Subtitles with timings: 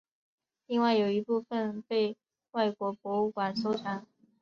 [0.65, 2.17] 另外有一部份被
[2.53, 4.07] 外国博物馆收藏。